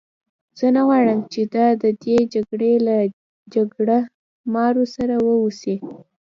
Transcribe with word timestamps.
زه 0.59 0.67
نه 0.75 0.81
غواړم 0.87 1.19
چې 1.33 1.41
دا 1.55 1.67
د 1.83 1.85
دې 2.03 2.17
جګړې 2.33 2.73
له 2.87 2.97
جګړه 3.53 3.97
مارو 4.53 4.83
سره 4.95 5.15
وه 5.25 5.35
اوسي. 5.43 5.75